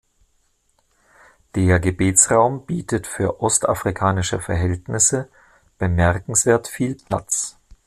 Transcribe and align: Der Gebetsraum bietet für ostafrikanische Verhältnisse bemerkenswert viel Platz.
Der 1.53 1.79
Gebetsraum 1.79 2.65
bietet 2.65 3.05
für 3.05 3.39
ostafrikanische 3.39 4.39
Verhältnisse 4.39 5.29
bemerkenswert 5.77 6.67
viel 6.67 6.95
Platz. 6.95 7.55